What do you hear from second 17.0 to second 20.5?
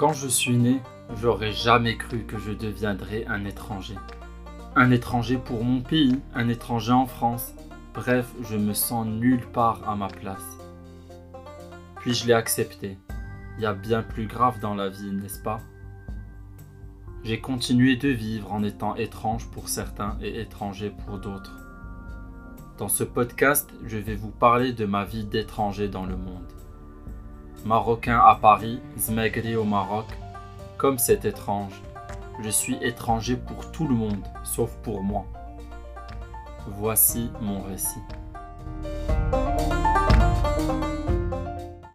J'ai continué de vivre en étant étrange pour certains et